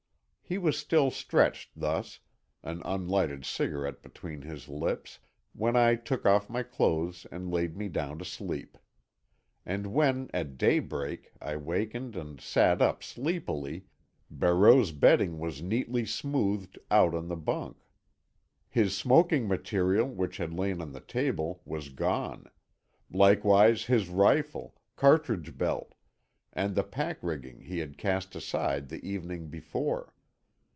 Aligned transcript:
He 0.43 0.57
was 0.57 0.77
still 0.77 1.11
stretched 1.11 1.79
thus, 1.79 2.19
an 2.61 2.81
unlighted 2.83 3.45
cigarette 3.45 4.01
between 4.01 4.41
his 4.41 4.67
lips, 4.67 5.19
when 5.53 5.77
I 5.77 5.95
took 5.95 6.25
off 6.25 6.49
my 6.49 6.61
clothes 6.61 7.25
and 7.31 7.49
laid 7.49 7.77
me 7.77 7.87
down 7.87 8.19
to 8.19 8.25
sleep. 8.25 8.77
And 9.65 9.93
when 9.93 10.29
at 10.33 10.57
daybreak 10.57 11.31
I 11.39 11.55
wakened 11.55 12.17
and 12.17 12.41
sat 12.41 12.81
up 12.81 13.01
sleepily, 13.01 13.85
Barreau's 14.29 14.91
bedding 14.91 15.39
was 15.39 15.61
neatly 15.61 16.05
smoothed 16.05 16.77
out 16.91 17.15
on 17.15 17.29
the 17.29 17.37
bunk. 17.37 17.85
His 18.67 18.93
smoking 18.93 19.47
material, 19.47 20.05
which 20.05 20.35
had 20.35 20.53
lain 20.53 20.81
on 20.81 20.91
the 20.91 20.99
table, 20.99 21.61
was 21.63 21.87
gone; 21.87 22.51
likewise 23.09 23.85
his 23.85 24.09
rifle, 24.09 24.75
cartridge 24.97 25.57
belt, 25.57 25.95
and 26.51 26.75
the 26.75 26.83
pack 26.83 27.19
rigging 27.23 27.61
he 27.61 27.77
had 27.79 27.97
cast 27.97 28.35
aside 28.35 28.89
the 28.89 29.01
evening 29.09 29.47
before. 29.47 30.13